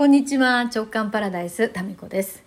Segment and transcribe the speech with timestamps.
[0.00, 0.60] こんにちは。
[0.60, 2.42] 直感パラダイスタミコです。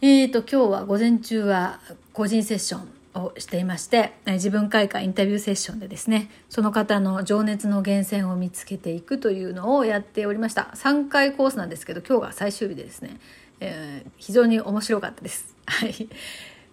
[0.00, 1.80] えーと今日は午前中は
[2.12, 10.70] 個人セッションをしていまして自分開花インタビューセッションでですねその方の情熱の源泉を見つけていくというのをやっておりました。
[10.76, 13.18] 3回コースなんですけど今日が最終日でですね、
[13.58, 15.56] えー、非常に面白かったです。
[15.66, 16.08] はい。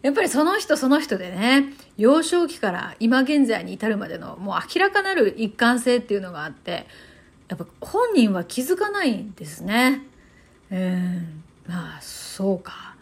[0.04, 6.86] やっぱりその人その人でね、幼少期から今現在に至るまでのもう明らかなる一貫性っていうのがあって、
[7.48, 10.02] やっぱ本人は気づかないんですね。
[10.72, 12.96] うん、まあそうか。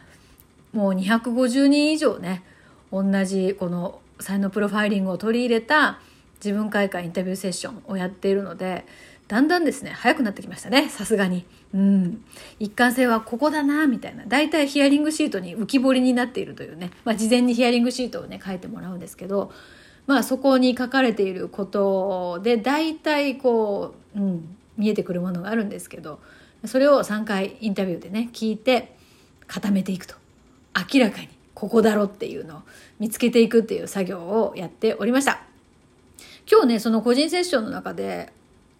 [0.74, 2.44] もう250人以上ね、
[2.92, 6.00] 同じこの才能プロファイリングを取り入れた
[6.44, 8.86] 自分開花インタビューセッションをやっているので、
[9.28, 11.46] だんだんですね、早くなってきましたね、さすがに。
[11.74, 12.24] うん。
[12.60, 14.26] 一貫性はここだな、みたいな。
[14.28, 16.92] 大体ヒアリングシートに浮き彫りになっているというね。
[17.06, 19.52] まあ、事前にヒアリングシートをね、書いてもらうんですけど、
[20.06, 26.20] まあ、そこに書かれていることで、大体こう、うん、見えてくるものがあるんですけど、
[26.66, 28.96] それを3回インタビューでね、聞いて、
[29.48, 30.16] 固めていくと。
[30.94, 32.62] 明らかに、ここだろっていうのを
[33.00, 35.42] 見つけていくっていう作業をやっておりました。
[36.52, 38.32] 今日ね、その個人セッションの中で、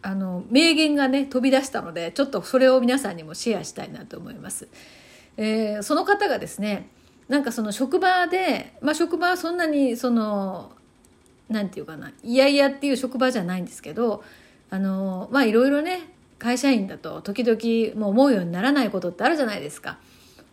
[0.04, 4.68] あの名言がね飛び出したのでちょっとそれを皆さんにもシェアしたいなと思います。
[5.38, 6.90] えー、その方がですね
[7.30, 10.74] なんかその職場で、まあ、職場はそんなにその
[11.50, 14.24] 何て言うかないやいやっていう職場じゃないんですけど
[14.70, 19.98] あのまあいろいろね会社員だと時々もう思うようにならないことってあるじゃないですか。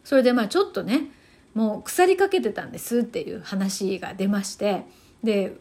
[0.05, 1.09] それでまあちょっとね
[1.55, 4.85] もう腐りかけてたんですっていう話が出まして
[5.23, 5.57] で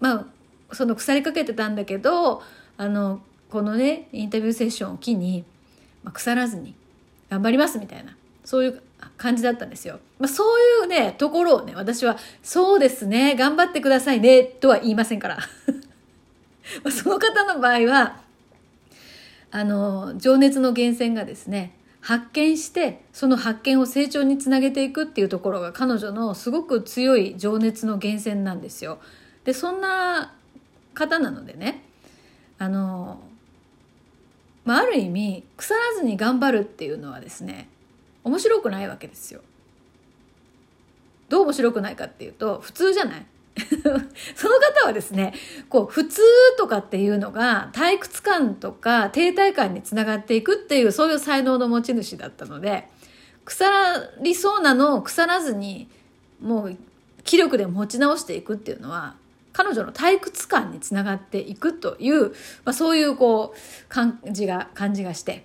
[0.00, 0.26] ま
[0.70, 2.42] あその腐りかけてたんだけど
[2.76, 5.44] あのこのねインタビューセッションを機に、
[6.02, 6.74] まあ、腐らずに
[7.30, 8.82] 頑張りますみたいなそういう
[9.16, 10.00] 感じだったんですよ。
[10.18, 15.38] まあ、そういうねところをね私は「そうですね頑張ってくださいね」とは言いませんから
[16.84, 18.20] まその方の場合は
[19.50, 28.98] あの情熱の源泉がですね発見してその発見を成長につなげていくっていうところが彼女のすごく強い情熱の源泉なんですよ。
[29.44, 30.34] でそんな
[30.92, 31.82] 方なのでね
[32.58, 33.20] あの、
[34.64, 37.68] まあ、ある意味腐らずに頑張るっていうのはですね
[38.24, 39.40] 面白くないわけですよ。
[41.28, 43.26] どう面白くないかっていうと普通じゃない？
[44.34, 45.32] その方はですね、
[45.68, 46.20] こう、普通
[46.58, 52.88] とかっていうのが退屈感とか停滞感につながっていくっていうそういう才能の持ち主だったので、
[53.44, 53.64] 腐
[54.22, 55.88] りそうなのを腐らずに、
[56.40, 56.76] もう
[57.22, 59.14] 気力で持ち直していくっていうのは、
[59.52, 62.30] 彼女の退屈感につながっていくという、
[62.64, 65.44] まあ、そういうこう感じが感じがして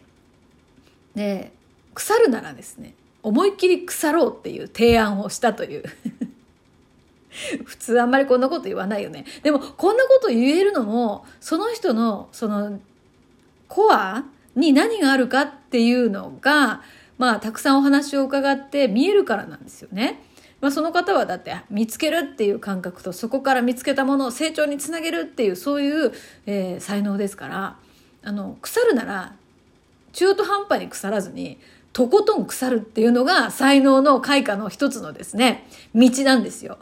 [1.13, 1.51] で
[1.93, 5.83] 腐るならですね思いっきり腐ろうっていう提案をしたという
[7.65, 12.79] 普通あんまりこんなこと言わないよねでもこんなこと言えるのもその人のその
[13.67, 14.23] コア
[14.55, 16.81] に何があるかっていうのが
[17.17, 20.21] まあたくさんお話を伺って見えるからなんですよね。
[20.61, 26.11] まあ、その方はだって見つけるっていう感覚とそこから見つけたものを成長につなげるっていうそういう、
[26.45, 27.77] えー、才能ですから
[28.23, 29.35] あの腐るなら
[30.11, 31.59] 中途半端に腐らずに
[31.93, 36.77] とことん腐るっていうのが才能の開花の一つのですね道なんですよ。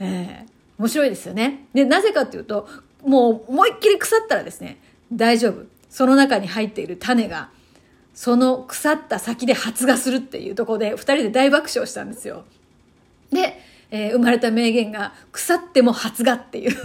[0.00, 1.66] えー、面白いですよね。
[1.74, 2.68] でなぜかっていうと
[3.04, 4.78] もう思いっきり腐ったらですね
[5.12, 7.50] 大丈夫その中に入っている種が
[8.14, 12.44] その腐った先で発芽するっていうところで2人で大爆笑したんですよ。
[13.30, 13.60] で、
[13.90, 16.76] えー、生まれた名言が、腐っても発芽っていう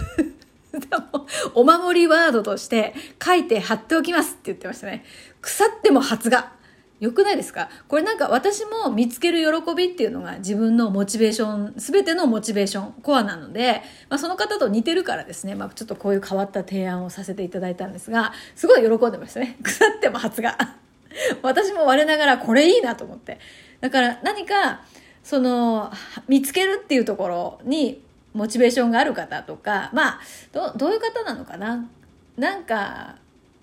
[1.54, 5.04] お守りワードとして書いて貼っておきますって言ってましたね。
[5.40, 6.52] 腐っても発芽。
[7.00, 7.68] よくないですか？
[7.88, 19.56] これなんか私も見つける喜びっていうのが自分のモチベーション、すべてのモチベーション、コアなので、まあ、その方と似てるからですね、まあ、ちょっとこういう変わった提案をさせていただいたんですが、すごい喜んでましたね。
[19.62, 20.56] 腐っても発芽。
[21.42, 23.38] 私も我ながらこれいいなと思って。
[23.80, 24.82] だから何か、
[25.22, 25.90] その
[26.28, 28.02] 見つけるっていうところに
[28.34, 30.20] モチベーションがある方とかまあ
[30.52, 31.88] どどういう方なのかな？
[32.36, 33.16] なんか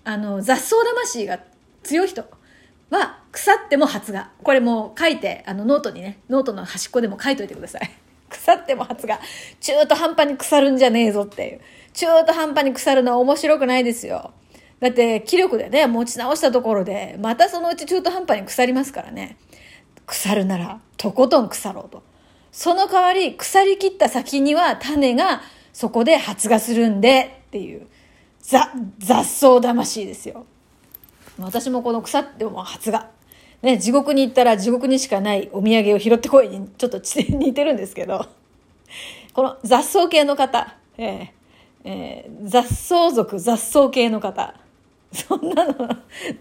[0.04, 1.38] あの雑草魂が
[1.84, 2.24] 強い人
[2.92, 4.28] は腐っても発芽。
[4.42, 7.90] これもう書いてあのノートにねノートの端っこでも書いといてください。
[8.28, 9.18] 腐っても発芽。
[9.60, 11.60] 中途半端に腐るんじゃねえぞっていう。
[11.94, 14.32] 中途半端に腐るのは面白くないですよ。
[14.80, 19.38] だって気力でね持ち直したところでまたそのうち中途半端に腐りますからね。
[20.06, 22.02] 腐るならとことん腐ろうと。
[22.50, 25.40] その代わり腐り切った先には種が
[25.72, 27.86] そこで発芽するんでっていう
[28.42, 28.68] 雑
[29.24, 30.44] 草魂ですよ。
[31.44, 33.08] 私もこの腐っても発芽。
[33.62, 38.26] ね、地獄に行ったら地獄にしかないお土産を拾ってこいにちょっと似てるんですけど、
[39.32, 41.28] この雑草系の方、えー
[41.84, 44.54] えー、雑草族雑草系の方、
[45.12, 45.88] そんなの、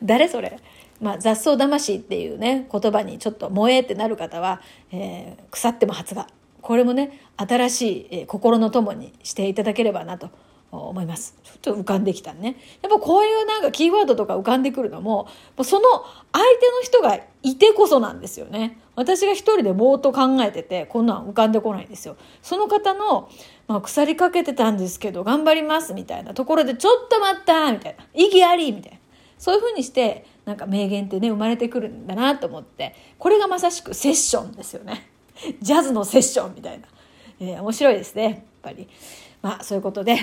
[0.04, 0.60] 誰それ。
[1.00, 4.62] まあ、雑草魂っていうね言葉にちょっと萌えってなる方は、
[4.92, 6.28] えー、腐っても発芽
[6.62, 10.30] これもね新しい、心の友にしていただければなと
[10.72, 11.36] 思います。
[11.44, 12.56] ちょっと浮かんできたね。
[12.82, 15.28] やっぱこういうなんかキーワードとか浮かんでくるのも、
[15.64, 15.84] その
[16.32, 18.80] 相手の人がいてこそなんですよね。
[18.96, 22.16] 私が一人でぼーっと考えてて、こんなん浮かんでこないんですよ。
[22.42, 23.30] その方の、
[23.68, 28.06] まあ、腐りかけてたんですけど、頑張りますみたいなところで、ちょっと待ったみたいな。
[28.14, 28.98] 意義ありみたいな。
[29.38, 35.10] そういうふうにして、なんか名言ってね、生まれてくるんだなと思って、これがまさしくセッションですよね。
[35.62, 36.88] ジャズのセッションみたいな。
[37.40, 38.88] えー、面白いですね、やっぱり。
[39.42, 40.18] まあ、そういうことで、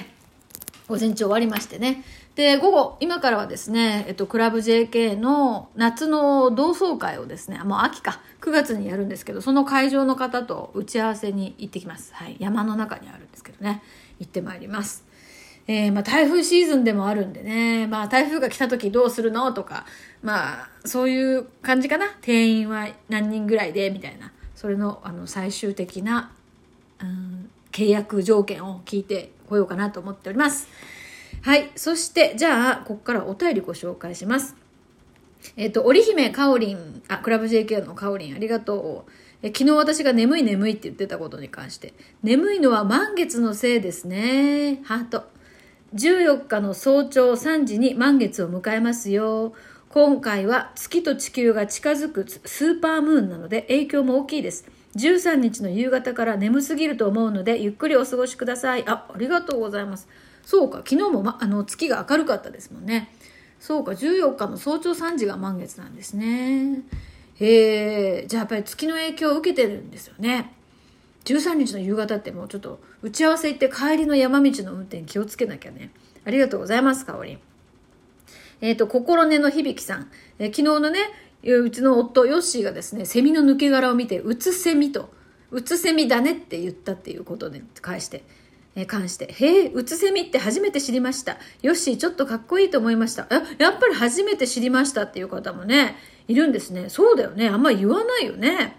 [0.89, 2.03] 午前中終わりましてね。
[2.35, 12.15] で、午後、今からはですね、えっと、クラブ JK の夏の同窓会をですね、もう秋か、9月にやるんですけど、その会場の方と打ち合わせに行ってきます。
[12.15, 12.37] はい。
[12.39, 13.83] 山の中にあるんですけどね、
[14.19, 15.05] 行ってまいります。
[15.67, 19.53] えー、まあ、台風シーズンでもあるんでね、まあ、台風が来た時どうするの？
[19.53, 19.85] とか、
[20.23, 22.07] まあ、そういう感じかな？
[22.23, 24.33] 定員は何人ぐらいで、みたいな。
[24.55, 26.33] それの、あの、最終的な、
[27.01, 30.69] うん、契約条件を聞いてこようかなと思っております。
[31.43, 31.71] はい。
[31.77, 34.57] そして、じゃあ、ここからお便りご紹介します。
[35.57, 39.11] えっ、と、織姫かおりん、あ、クラブ JK のかおりん、ありがとう。
[39.41, 44.81] え昨日私が眠い眠いって言ってたことに関して、眠いのは満月のせいですね。
[44.85, 45.25] ハート。
[45.95, 49.55] 14日の早朝3時に満月を迎えますよ。
[49.91, 54.67] 今回は月と地球が近づくスーパームーンなので影響も大きいです。
[54.97, 58.85] 13日の夕方から眠すぎると思うのでゆっくりお過ごしください。
[58.87, 60.09] あ、ありがとうございます。
[60.43, 63.11] そうか、昨日も、ま、あの月が明るかったですもんね。
[63.61, 66.83] そうか、14日の早朝3時が満月なんですね。
[67.41, 70.53] へえ、じゃあやっぱり月の影響を受けてるんですよね。
[71.25, 75.91] 13日の夕方ってもうちょっと打ち合わせ行って帰りの山道の運転気をつけなきゃね。
[76.25, 77.39] ありがとうございます、かおりん。
[78.61, 80.11] えっ、ー、と、心根の響さん。
[80.39, 81.01] えー、昨日のね、
[81.43, 85.11] うちの夫、ヨッシーがですね、セミの抜け殻を見て、うつセミと、
[85.51, 88.25] うつセミだねって言ったっていうことで返して、
[88.75, 91.39] え関して、へえ、うつセミって初めて知りました。
[91.63, 93.27] ヨッシーちょっとかっこいいと思いました。
[93.31, 95.97] や、やっぱり初めて知りましたっていう方もね、
[96.29, 96.89] いるんですね。
[96.89, 97.49] そうだよね。
[97.49, 98.77] あんま言わないよね。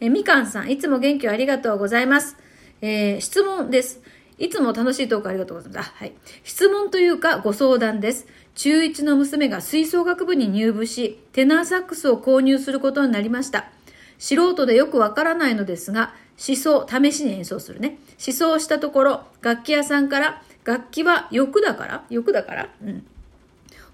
[0.00, 2.36] えみかんさん、いつも元気をありがとうございます。
[2.80, 4.00] えー、質問です。
[4.38, 5.88] いつも楽しいトークありがとうございます。
[5.88, 6.12] あ、はい。
[6.44, 8.26] 質問というかご相談です。
[8.58, 13.70] 中1の娘が吹奏楽部に入部し、テナーサックスを購入することになりました。
[14.18, 16.12] 素人でよくわからないのですが、
[16.44, 17.98] 思想、試しに演奏するね。
[18.18, 23.06] 思想したところ、楽器屋さんから、楽器は欲だから欲だからうん。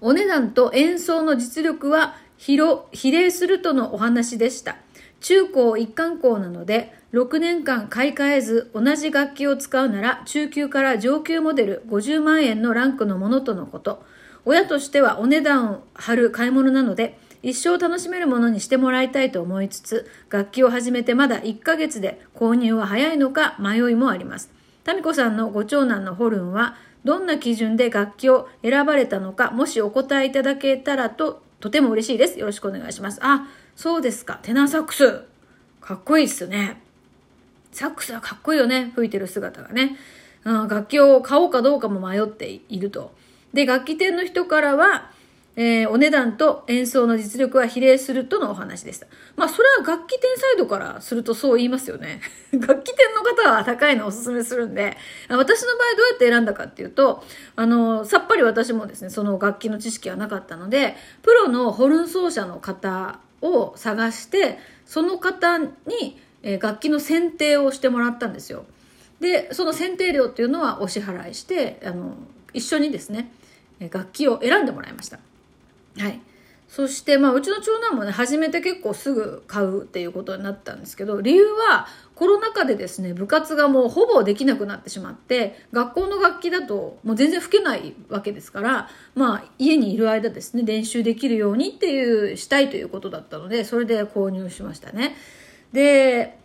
[0.01, 4.79] お値段と演奏の実力は比例するとのお話でした。
[5.21, 14.03] 中高一貫校なので、6年間買い替えず同じ楽器を使うなら中級から上級モデル50万円のランクのものとのこと。
[14.45, 24.51] 親としてはお値段を張る買い物なので、一生楽しめるものにしてもらいたいと思いつつ、楽器を始めてまだ1ヶ月で購入は早いのか迷いもあります。
[24.83, 32.39] タミコさんのご長男のホルンは、どんな基準で楽器を選ばれたのか、もしお答えいただけたらと、とても嬉しいです。
[32.39, 33.19] よろしくお願いします。
[33.23, 33.47] あ、
[33.77, 34.41] そうですか。
[34.43, 35.23] テナーサックス。
[35.81, 36.81] かっこいいっすね。
[37.73, 38.93] サックスはかっこいいよね。
[38.95, 39.97] 吹いてる姿がね。
[40.45, 43.13] うん、楽器を買おうかどうかも迷っていると。
[43.55, 45.11] で、楽器店の人からは、
[45.57, 49.07] えー、お値段と演奏の実力は比例するとのお話でした。
[49.37, 52.21] まあ、それは楽器店サイドからするとそう言いますよね。
[52.53, 54.97] 楽器店の方は高いのをおすすめするんで、
[55.29, 57.23] 私の場合どうやって選んだかっていうと、
[57.55, 65.71] あの、さっぱり私もですね、その楽器の知識はなかったので、プロのホルン奏者の方を探して、その方に、
[66.43, 68.65] えー、楽器の選定をしてもらったんですよ。
[69.21, 72.17] で、その選定料っていうのはお支払いして、あの、
[72.53, 73.31] 一緒にですね、
[73.81, 75.19] 楽器を選んでもらいました。
[75.99, 76.21] はい。
[76.69, 95.15] そして、まあ、うちの長男もね、初めて結構すぐ買うっていうことになったんですけど、理由は、コロナ禍でですね、部活がもうほぼできなくなってしまって、学校の楽器だともう全然吹けないわけですから、まあ、家にいる間ですね、練習できるようにっていう、したいということだったので、それで購入しましたね。
[95.73, 96.39] で、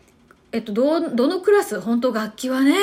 [0.51, 2.75] えっと、ど、どのクラス、本当楽器はね、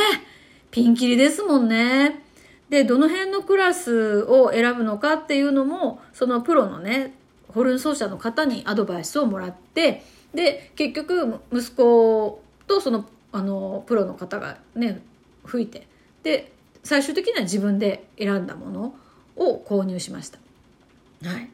[0.73, 2.26] ピンキリですもんね。
[2.69, 7.15] で、どの辺のクラスを選ぶのかっていうのも、そのプロのね、
[7.49, 10.03] ホルン奏者の方にアドバイスをもらって、
[10.35, 15.01] で、結局、息子とその、あの、プロの方がね、
[15.45, 15.87] 吹いて、
[16.23, 18.95] で、最終的には自分で選んだもの
[19.37, 20.39] を購入しました。
[21.25, 21.51] はい。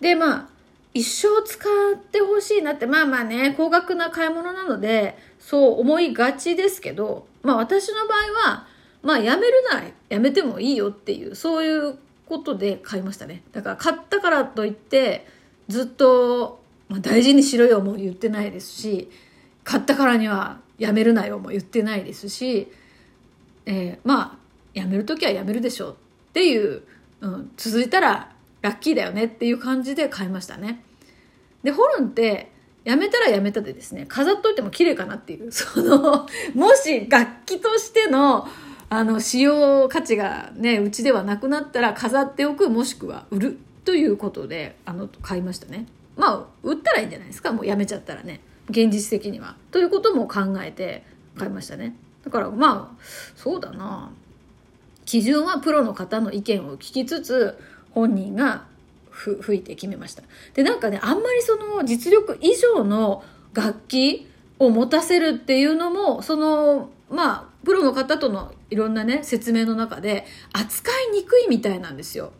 [0.00, 0.48] で、まあ、
[0.94, 8.66] 一生使ってほしいなって、まあまあね、高額な買い物なので、そう思いがちですけど、まあ私の場合は、
[9.08, 15.26] まあやめるならやめてもいいよっていうそういうことで買いましたねだから買ったからといって
[15.66, 16.60] ずっと、
[16.90, 19.10] まあ、大事にしろよも言ってないですし
[19.64, 22.70] 買ったからにはやめるなよも言ってないですし、
[23.64, 24.38] えー、まあ
[24.74, 25.94] やめる時はやめるでしょうっ
[26.34, 26.82] ていう、
[27.22, 30.84] うん、続いたらラッキーだよねっていう感じで買いましたね。
[31.62, 32.52] でホルンって
[32.84, 38.46] やめたらやめたでですね飾っといても綺麗かなっていうそのもし楽器としての
[38.90, 45.86] あの使用価値がねうちではなくなったら飾っておくもしくは売るということであの買いましたね。
[46.16, 47.52] まあ売ったらいいんじゃないですか。
[47.52, 48.40] もうやめちゃったらね。
[48.70, 49.56] 現実的には。
[49.70, 51.04] ということも考えて
[51.36, 51.94] 買いましたね。
[52.24, 53.02] だからまあ
[53.36, 54.10] そうだな。
[55.04, 57.58] 基準はプロの方の意見を聞きつつ
[57.92, 58.66] 本人が
[59.10, 60.22] ふ吹いて決めました。
[60.54, 64.26] でなんかねあんまりその実力以上の楽器
[64.58, 72.32] を持たせるっていうのもそのまあプロの方とのいろんなね説明の中で扱いにくいみたいなんですよ。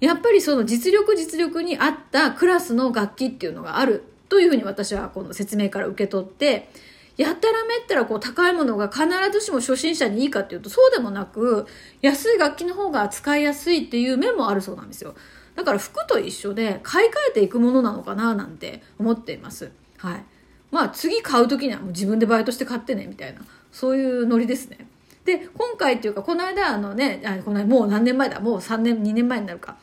[0.00, 4.04] やっぱりその実力実力に合ったクラスの楽器っていうのがある。
[4.30, 6.70] というふうに私はこの説明から受け取って
[7.16, 11.66] やったらめったらこう高いものが必ずしも初心者にいいかっていうとそうでもなく
[12.00, 15.14] 安い楽器の方が使いやすいっていう面もあるそうなんですよ。
[15.56, 19.72] だから服と一緒で買い替えていくものなのかななんて思っています。
[19.98, 20.24] はい。
[20.70, 23.40] まあ次買う時にはもう自分でバイトして買ってねみたいな。
[23.72, 24.86] そういうノリですね。
[25.24, 28.40] で今回っていうかこの間あのねあこの間もう何年前だ。
[28.40, 29.76] もう3年2年前になるか。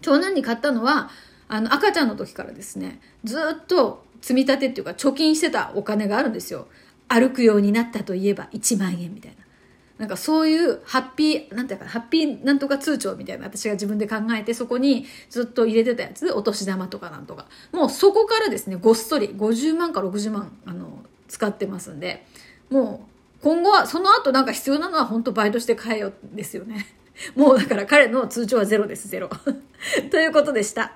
[0.00, 1.10] 長男に買ったのは
[1.48, 3.00] あの赤ちゃんの時からですね。
[3.24, 6.68] ずっと積み立てっていうか貯金してたお金があるんですよ。
[7.08, 9.45] 歩くようになったといえば1万円みたいな。
[9.98, 17.46] なんかそういうハッピー、なんていうか、ハッピーなんとか通帳みたいな私が自分で考えてそこにずっと入れてたやつ、お年玉とかなんとか。
[17.72, 22.26] もうそこからですね、ごっそり50万か60万、あの、使ってますんで、
[22.70, 26.86] もう今後はその後なんか必要なのは本当バイトして買えよですよね。
[27.34, 29.30] もうだから彼の通帳はゼロです、ゼロ。
[30.10, 30.92] ということでした。